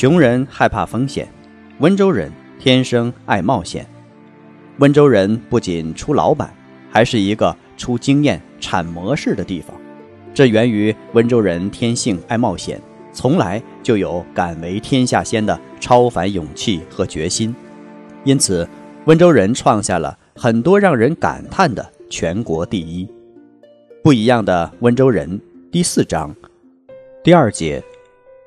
[0.00, 1.28] 穷人害怕风险，
[1.80, 2.32] 温州人。
[2.58, 3.86] 天生爱冒险，
[4.78, 6.50] 温州人不仅出老板，
[6.90, 9.76] 还是一个出经验、产模式的地方。
[10.32, 12.80] 这源于温州人天性爱冒险，
[13.12, 17.54] 从来就有敢为天下先的超凡勇气和决心。
[18.24, 18.66] 因此，
[19.04, 23.06] 温州人创下了很多让人感叹的全国第一。
[24.02, 25.38] 不一样的温州人
[25.70, 26.34] 第四章，
[27.22, 27.82] 第二节，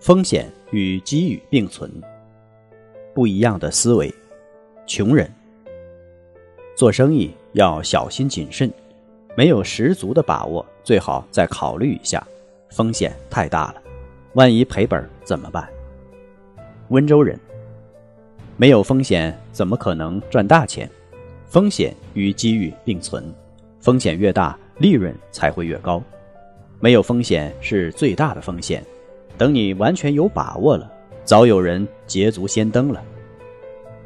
[0.00, 1.90] 风险与机遇并存。
[3.14, 4.12] 不一样的思维，
[4.86, 5.30] 穷人
[6.76, 8.70] 做生意要小心谨慎，
[9.36, 12.24] 没有十足的把握，最好再考虑一下，
[12.70, 13.82] 风险太大了，
[14.34, 15.68] 万一赔本怎么办？
[16.88, 17.38] 温州人
[18.56, 20.88] 没有风险，怎么可能赚大钱？
[21.46, 23.24] 风险与机遇并存，
[23.80, 26.00] 风险越大，利润才会越高。
[26.78, 28.84] 没有风险是最大的风险，
[29.40, 30.92] 等你完全有把握了。
[31.24, 33.02] 早有人捷足先登了。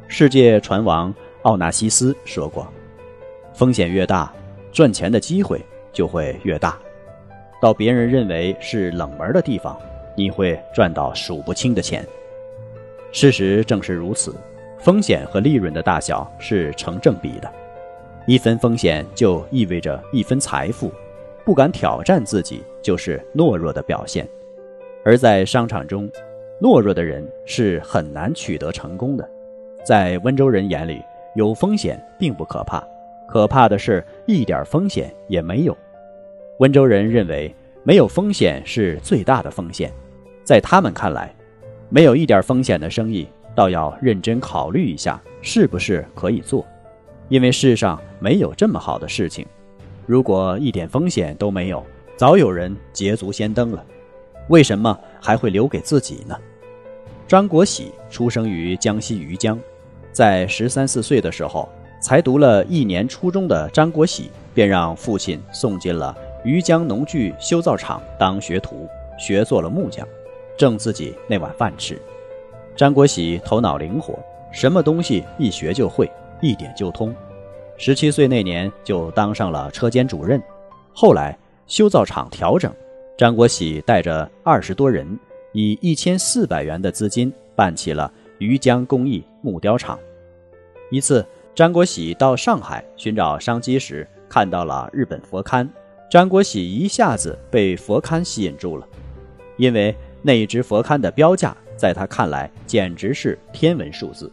[0.07, 2.65] 世界船王奥纳西斯说过
[3.53, 4.33] ：“风险越大，
[4.71, 6.79] 赚钱的机会就会越大。
[7.61, 9.77] 到别人认为是冷门的地方，
[10.15, 12.07] 你会赚到数不清的钱。”
[13.11, 14.33] 事实正是如此，
[14.79, 17.51] 风险和利润的大小是成正比的。
[18.25, 20.89] 一分风险就意味着一分财富，
[21.43, 24.25] 不敢挑战自己就是懦弱的表现。
[25.05, 26.09] 而在商场中，
[26.59, 29.29] 懦弱的人是很难取得成功的，
[29.85, 30.99] 在温州人眼里，
[31.35, 32.83] 有风险并不可怕，
[33.27, 35.77] 可怕的是一点风险也没有。
[36.57, 39.91] 温州人认为没有风险是最大的风险，
[40.43, 41.31] 在他们看来，
[41.87, 46.65] 没有一点风险的生意，倒要认真考虑一下是不是可以做，
[47.29, 49.45] 因为世上没有这么好的事情。
[50.07, 51.83] 如果一点风险都没有，
[52.17, 53.85] 早有人捷足先登了。
[54.47, 56.37] 为什么还会留给自己呢？
[57.27, 59.59] 张国喜出生于江西余江，
[60.11, 61.67] 在十三四岁的时候，
[61.99, 70.07] 才读了一年初中的张国喜便让父亲送进了余江农具修造厂当学徒，学做了木匠，
[70.55, 71.99] 挣自己那碗饭吃。
[72.75, 74.19] 张国喜头脑灵活，
[74.51, 76.07] 什么东西一学就会，
[76.41, 77.11] 一点就通。
[77.77, 80.39] 十七岁那年就当上了车间主任，
[80.93, 81.35] 后来
[81.65, 82.71] 修造厂调整。
[83.17, 85.17] 张国喜带着二十多人，
[85.53, 89.97] 以一千四百元的资金办起了余江工艺木雕厂。
[90.91, 95.65] 一次，张国喜到上海寻找商机时，看到了日本佛龛。
[96.11, 98.85] 张国喜一下子被佛龛吸引住了，
[99.55, 104.29] 因为那一只佛龛的标价在他看来简直是天文数字。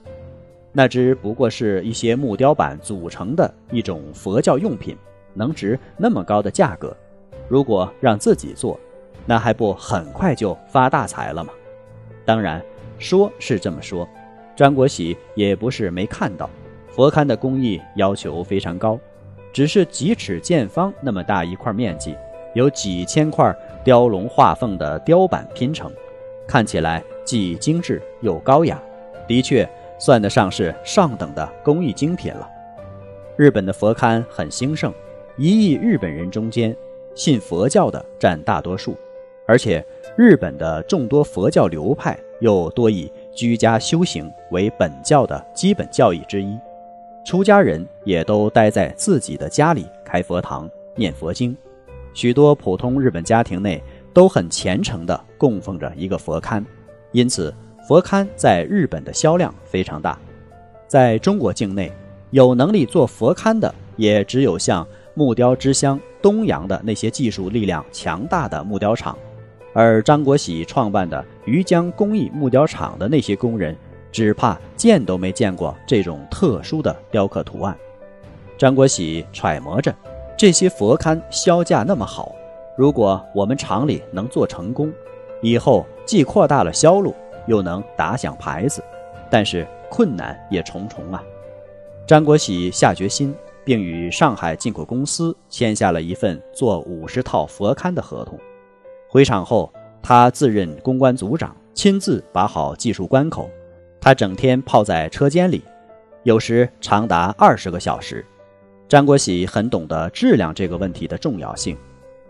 [0.72, 4.96] 那只不过是一些木雕板组成的一种佛教用品，
[5.34, 6.96] 能值那么高的价格？
[7.48, 8.78] 如果让自己做，
[9.26, 11.52] 那还不很快就发大财了吗？
[12.24, 12.62] 当然，
[12.98, 14.08] 说是这么说，
[14.56, 16.48] 张国喜也不是没看到，
[16.88, 18.98] 佛龛的工艺要求非常高，
[19.52, 22.16] 只是几尺见方那么大一块面积，
[22.54, 23.54] 有几千块
[23.84, 25.92] 雕龙画凤的雕板拼成，
[26.46, 28.80] 看起来既精致又高雅，
[29.26, 32.48] 的确算得上是上等的工艺精品了。
[33.36, 34.92] 日本的佛龛很兴盛，
[35.36, 36.76] 一亿日本人中间。
[37.14, 38.96] 信佛教的占大多数，
[39.46, 39.84] 而且
[40.16, 46.58] 日本的众多佛教流派又多以居家修行为本教的基本教义之一，
[47.24, 51.56] 出家人也都待在自己的家里开佛堂念佛经，
[52.14, 53.82] 许多普通日本家庭内
[54.12, 56.64] 都很虔诚地供奉着一个佛龛，
[57.12, 57.54] 因此
[57.88, 60.18] 佛龛在日本的销量非常大。
[60.86, 61.90] 在中国境内，
[62.30, 66.00] 有能力做佛龛的也只有像木雕之乡。
[66.22, 69.18] 东阳的那些技术力量强大的木雕厂，
[69.72, 73.76] 而张国喜创办的余江工艺木雕厂的那些工人，
[74.12, 77.76] 只怕见都没见过这种特殊的雕刻图案。
[78.56, 79.92] 张国喜揣摩着，
[80.38, 82.32] 这些佛龛销价那么好，
[82.78, 84.92] 如果我们厂里能做成功，
[85.40, 87.12] 以后既扩大了销路，
[87.48, 88.80] 又能打响牌子，
[89.28, 91.20] 但是困难也重重啊。
[92.06, 93.34] 张国喜下决心。
[93.64, 98.38] 并与上海进口公司签下了一份做五十套佛龛的合同。
[99.08, 99.72] 回厂后，
[100.02, 103.50] 他自任公关组长，亲自把好技术关口。
[104.00, 105.62] 他整天泡在车间里，
[106.24, 108.24] 有时长达二十个小时。
[108.88, 111.76] 张国喜很懂得质量这个问题的重要性，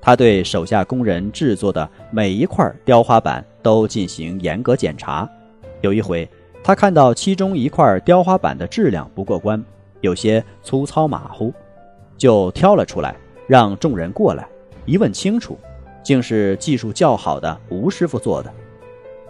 [0.01, 5.29] 他对手下工人制作的每一块雕花板都进行严格检查。
[5.81, 6.29] 有一回，
[6.63, 9.65] 他看到其中一块雕花板的质量不过关，
[10.03, 11.51] 有些粗糙马虎，
[12.19, 13.17] 就挑了出来，
[13.49, 14.47] 让众人过来
[14.85, 15.59] 一问清楚，
[16.03, 18.53] 竟是技术较好的吴师傅做的。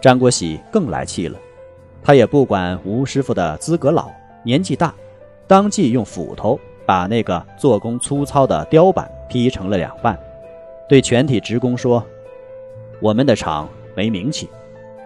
[0.01, 1.39] 张国喜更来气了，
[2.03, 4.11] 他也不管吴师傅的资格老
[4.43, 4.93] 年纪大，
[5.47, 10.19] 当即用斧头把那个做工粗糙的雕板劈成了两半，
[10.89, 12.03] 对全体职工说
[12.99, 14.49] ：“我们的厂没名气。”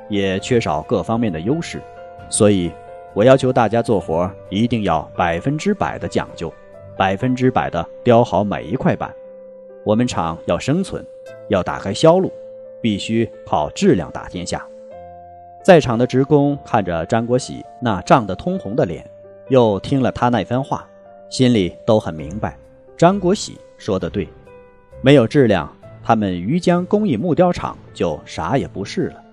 [0.09, 1.81] 也缺少各方面的优势，
[2.29, 2.71] 所以，
[3.13, 6.53] 我要求大家做活一定要百分之百的讲究，
[6.95, 9.13] 百分之百的雕好每一块板。
[9.83, 11.03] 我们厂要生存，
[11.47, 12.31] 要打开销路，
[12.81, 14.65] 必须靠质量打天下。
[15.63, 19.03] 在场的职工看着张国喜那涨得通红的脸，
[19.49, 20.87] 又听了他那番话，
[21.29, 22.57] 心里都很明白，
[22.95, 24.27] 张国喜说的对，
[25.01, 25.73] 没有质量，
[26.03, 29.23] 他们余江工艺木雕厂就啥也不是了。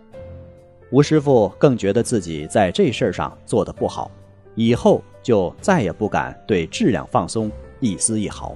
[0.91, 4.11] 吴师傅更觉得自己在这事儿上做得不好，
[4.55, 7.51] 以后就再也不敢对质量放松
[7.81, 8.55] 一丝一毫。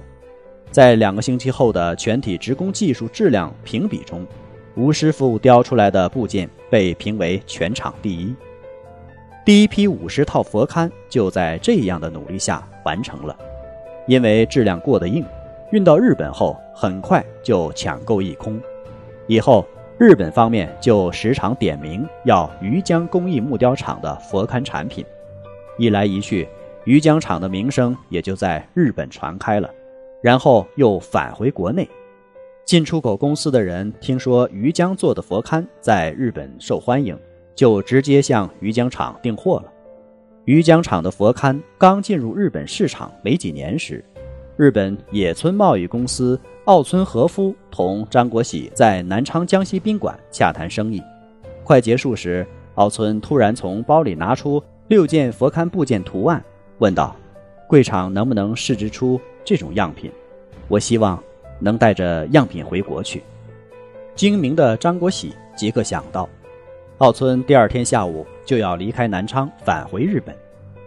[0.71, 4.25] 在两个星期后的全体职工技术质量评比中，
[4.75, 8.33] 吴师傅雕出来的部件被评为全场第一。
[9.43, 13.35] 第一批五十套佛龛就在这样的努力下完成了，
[14.07, 15.25] 因为质量过得硬，
[15.71, 18.61] 运到日本后很快就抢购一空。
[19.27, 19.65] 以后。
[19.99, 25.05] 日本方面就时常点名要余江工艺木雕厂的佛龛产品，
[25.77, 26.47] 一来一去，
[26.85, 29.69] 余江厂的名声也就在日本传开了，
[30.23, 31.85] 然后又返回国内。
[32.63, 37.19] 进出口公司的人听说余江做的佛龛在日本受欢迎，
[37.53, 39.65] 就直接向余江厂订货了。
[40.45, 44.01] 余江厂的佛龛刚进入日本市场没几年时，
[44.59, 46.37] 日本野村贸易公司。
[46.65, 51.01] 奥村和夫同张国喜在南昌江西宾馆洽谈生意，
[51.63, 52.45] 快结束时，
[52.75, 56.43] 奥村突然从包里拿出六件佛龛部件图案，
[56.79, 57.15] 问道
[57.69, 60.11] ：“贵厂能不能试制出这种样品？
[60.67, 61.17] 我希望
[61.59, 63.23] 能带着样品回国去。”
[64.13, 66.27] 精明的张国喜即刻想到，
[66.97, 70.35] 奥村第二天下午就要离开南昌返回日本，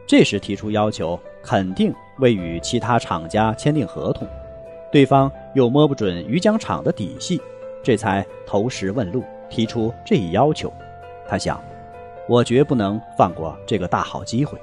[0.06, 1.92] 这时提出要求，肯定
[2.22, 4.26] 未与其他厂家签订合同。
[4.90, 7.40] 对方又摸不准余江厂的底细，
[7.82, 10.72] 这才投石问路，提出这一要求。
[11.26, 11.62] 他想，
[12.28, 14.56] 我绝不能放过这个大好机会。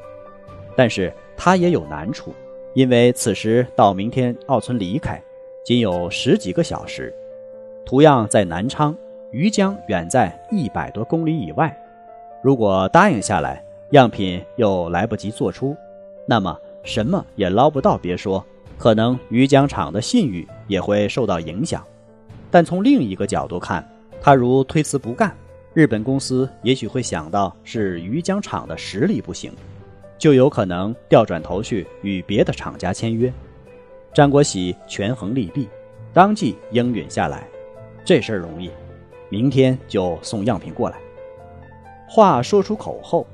[0.76, 2.34] 但是他也有难处，
[2.74, 5.22] 因为此时到明天奥村离开，
[5.66, 7.14] 仅有十几个小时。
[7.86, 8.96] 图样在南昌，
[9.32, 11.76] 余江远在一百多公里以外。
[12.42, 15.76] 如果答应下来，样品又来不及做出，
[16.26, 17.98] 那么什么也捞不到。
[17.98, 18.46] 别说。
[18.78, 21.86] 可能余江厂的信誉也会受到影响，
[22.50, 23.86] 但从另一个角度看，
[24.22, 25.36] 他如推辞不干，
[25.74, 29.52] 日本公司也许会想到是余江厂的实力不行，
[30.18, 33.30] 就有可能调转头去与别的厂家签约。
[34.14, 35.68] 张国喜权衡利弊，
[36.14, 37.46] 当即应允下来。
[38.06, 38.72] 这事儿容易，
[39.28, 40.96] 明天就送样品过来。
[42.08, 43.28] 话说出口后，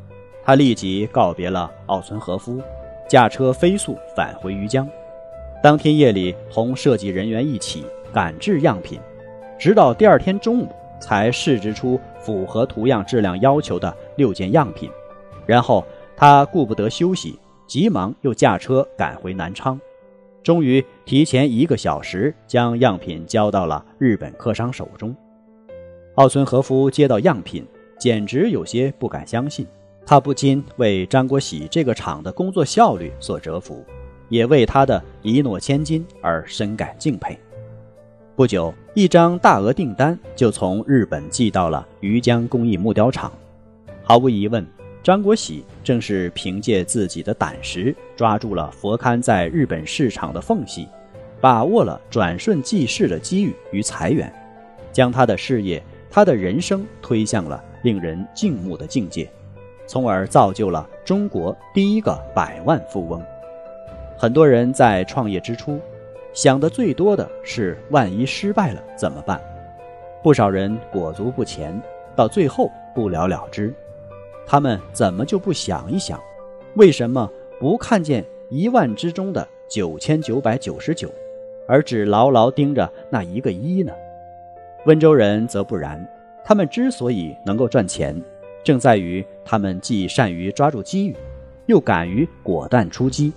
[0.44, 2.60] 他立即告别了奥村和夫，
[3.08, 4.88] 驾车飞速返回余江。
[5.62, 9.00] 当天夜里，同设计人员一起赶制样品，
[9.58, 10.68] 直到第二天中午
[11.00, 14.90] 才试制出符合图样质量要求的六件样品。
[15.46, 15.84] 然后
[16.18, 19.80] 他顾不得休息，急忙又驾车赶回南昌，
[20.42, 25.16] 终于提前一个小时将样品交到了日本客商手中。
[26.16, 27.66] 奥村和夫接到样品，
[28.00, 29.68] 简直有些不敢相信，
[30.06, 33.84] 他不禁为张国喜这个厂的工作效率所折服。
[34.30, 37.38] 也为他的一诺千金而深感敬佩。
[38.36, 43.32] 不久，一张大额订单就从日本寄到了余江工艺木雕厂。
[44.04, 44.66] 毫无疑问，
[45.04, 50.88] 张国喜正是凭借自己的胆识，抓住了佛龛在日本市场的缝隙，
[51.40, 54.34] 把握了转瞬即逝的机遇与财源，
[54.92, 59.30] 将他的事业、他的人生推向了令人敬慕的境界，
[59.86, 63.22] 从而造就了中国第一个百万富翁。
[64.18, 65.80] 很多人在创业之初，
[66.34, 69.40] 想的最多的是万一失败了怎么办？
[70.24, 71.80] 不少人裹足不前，
[72.16, 73.74] 到最后不了了之。
[74.46, 76.20] 他们怎么就不想一想，
[76.76, 81.10] 为什么不看见一万之中的九千九百九十九，
[81.68, 83.92] 而只牢牢盯着那一个一呢？
[84.86, 86.08] 温州人则不然，
[86.44, 88.16] 他们之所以能够赚钱，
[88.66, 91.16] 正在于他们既善于抓住机遇，
[91.68, 93.32] 又敢于果断出击。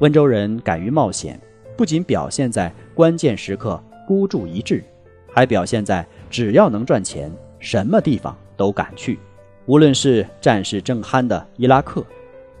[0.00, 1.40] 温州人敢于冒险，
[1.78, 4.84] 不仅表现在关键时刻孤注一掷，
[5.32, 9.18] 还表现在只要能赚钱，什么地方都敢去。
[9.64, 12.04] 无论是战事正酣的伊拉克，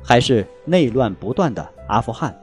[0.02, 2.34] 还是内乱不断的阿富汗，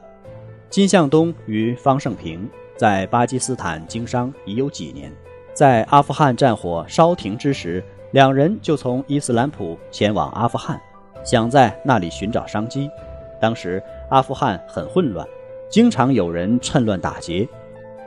[0.69, 5.11] 金向东与方胜平在巴基斯坦经商已有几年。
[5.51, 10.79] 在阿富汗战火稍停之时，两人就从伊斯兰普前往阿富汗，
[11.23, 12.89] 想在那里寻找商机。
[13.39, 15.27] 当时阿富汗很混乱，
[15.69, 17.47] 经常有人趁乱打劫。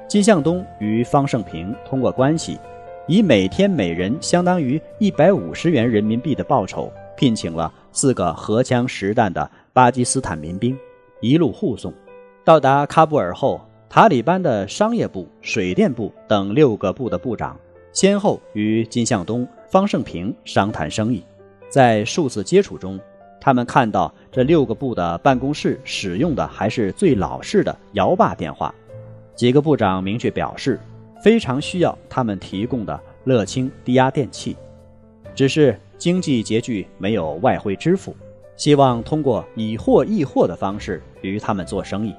[0.09, 2.59] 金向东与方胜平通过关系，
[3.07, 10.77] 以每天每人相当于一百五十元人民币的报酬，聘请了四个荷枪实弹的巴基斯坦民兵，
[11.21, 11.93] 一路护送。
[12.45, 13.61] 到达喀布尔后。
[13.93, 17.59] 塔利班的商业部、水电部等六个部的部长，
[17.93, 21.25] 先后与金向东、方胜平商谈生意。
[21.69, 23.01] 在数次接触中，
[23.41, 28.75] 他们看到这六个部的办公室使用的还是最老式的摇把电话。
[29.37, 30.79] 几个部长明确表示，
[31.23, 34.57] 非常需要他们提供的乐清低压电器，
[35.35, 38.15] 只是经济拮据，没有外汇支付，
[38.57, 42.15] 希望通过以货易货的方式与他们做生意。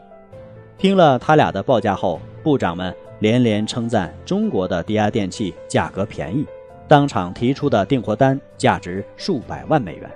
[0.77, 6.43] 听了他俩的报价后，部长们连连称赞中国的低压电器价格便宜，
[6.91, 10.11] 当场提出的订货单价值数百万美元。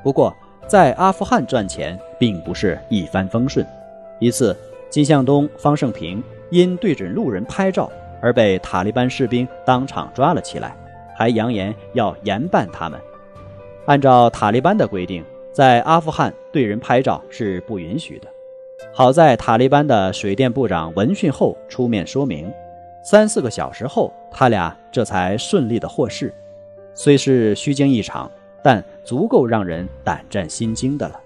[0.00, 0.32] 不过，
[0.64, 3.66] 在阿富汗赚钱并不是一帆风顺。
[4.20, 4.56] 一次，
[4.88, 7.90] 金向东、方胜平因对准路人拍照
[8.22, 10.72] 而被塔利班士兵当场抓了起来，
[11.16, 12.96] 还扬言要严办他们。
[13.86, 18.28] 按照塔利班的规定，在阿富汗对人拍照是不允许的。
[18.92, 22.48] 好在塔利班的水电部长闻讯后出面说明，
[23.02, 26.32] 三四个小时后，他俩这才顺利的获释。
[26.94, 28.30] 虽是虚惊一场，
[28.62, 31.18] 但足够让人胆战心惊的了。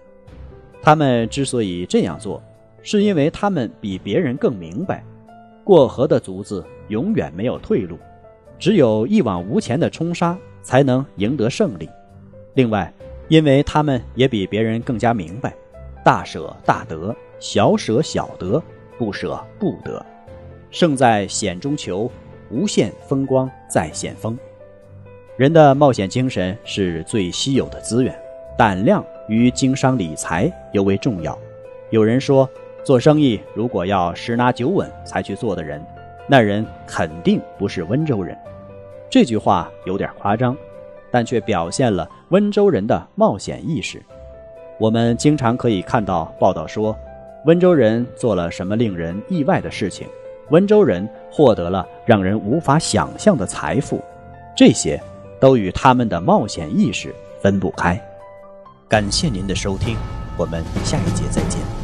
[0.82, 2.42] 他们之所以这样做，
[2.82, 5.02] 是因为他们比别人更明白，
[5.64, 7.98] 过河的卒子永远没有退路，
[8.58, 11.88] 只有一往无前的冲杀才能赢得胜利。
[12.54, 12.92] 另外，
[13.28, 15.54] 因为他们也比别人更加明白，
[16.04, 17.14] 大舍大得。
[17.40, 18.62] 小舍小得，
[18.96, 20.04] 不舍不得，
[20.74, 22.10] 胜在险中求，
[22.50, 24.36] 无限风光在险峰。
[25.36, 28.12] 人的冒险精神是最稀有的资源，
[28.58, 31.38] 胆量与经商理财尤为重要。
[31.90, 32.50] 有人说，
[32.82, 35.80] 做生意如果要十拿九稳才去做的人，
[36.26, 38.36] 那人肯定不是温州人。
[39.08, 40.56] 这句话有点夸张，
[41.08, 44.02] 但却表现了温州人的冒险意识。
[44.80, 46.98] 我们经常可以看到报道说。
[47.46, 50.08] 温州人做了什么令人意外的事情？
[50.50, 54.02] 温州人获得了让人无法想象的财富，
[54.56, 55.00] 这些
[55.40, 58.00] 都与他们的冒险意识分不开。
[58.88, 59.96] 感谢您的收听，
[60.36, 61.83] 我们下一节再见。